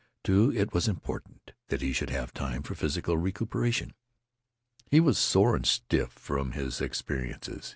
[0.23, 3.93] Too it was important that he should have time for physical recuperation.
[4.89, 7.69] He was sore and stiff from his experiences.